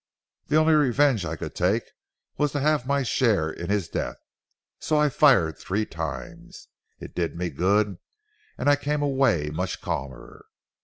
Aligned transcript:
The 0.47 0.55
only 0.55 0.73
revenge 0.73 1.25
I 1.25 1.35
could 1.35 1.53
take 1.53 1.83
was 2.35 2.51
to 2.53 2.59
have 2.59 2.87
my 2.87 3.03
share 3.03 3.51
in 3.51 3.69
his 3.69 3.87
death, 3.87 4.15
so 4.79 4.97
I 4.97 5.09
fired 5.09 5.59
three 5.59 5.85
times. 5.85 6.69
It 6.99 7.13
did 7.13 7.35
me 7.35 7.51
good, 7.51 7.99
and 8.57 8.67
I 8.67 8.77
came 8.77 9.03
away 9.03 9.51
much 9.53 9.79
calmer. 9.79 10.45